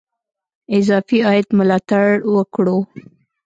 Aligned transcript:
اضافي 0.77 1.17
عاید 1.27 1.47
ملاتړ 1.59 2.07
وکړو. 2.35 2.77